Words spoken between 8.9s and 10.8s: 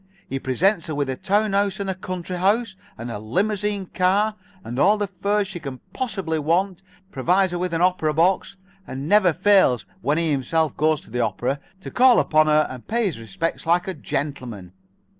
never fails, when he himself